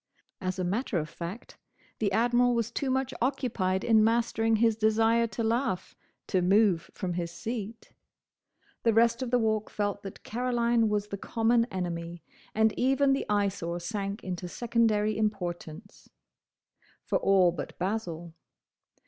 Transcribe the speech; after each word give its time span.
As 0.41 0.57
a 0.57 0.63
matter 0.63 0.97
of 0.97 1.07
fact 1.07 1.59
the 1.99 2.11
Admiral 2.11 2.55
was 2.55 2.71
too 2.71 2.89
much 2.89 3.13
occupied 3.21 3.83
in 3.83 4.03
mastering 4.03 4.55
his 4.55 4.75
desire 4.75 5.27
to 5.27 5.43
laugh, 5.43 5.95
to 6.25 6.41
move 6.41 6.89
from 6.95 7.13
his 7.13 7.29
seat. 7.29 7.91
The 8.81 8.95
rest 8.95 9.21
of 9.21 9.29
the 9.29 9.37
Walk 9.37 9.69
felt 9.69 10.01
that 10.01 10.23
Caroline 10.23 10.89
was 10.89 11.09
the 11.09 11.19
common 11.19 11.65
enemy, 11.65 12.23
and 12.55 12.73
even 12.79 13.13
the 13.13 13.27
Eyesore 13.29 13.79
sank 13.79 14.23
into 14.23 14.47
secondary 14.47 15.15
importance. 15.15 16.09
For 17.05 17.19
all 17.19 17.51
but 17.51 17.77
Basil. 17.77 18.33